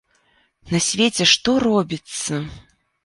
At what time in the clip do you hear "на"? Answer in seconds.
0.71-0.79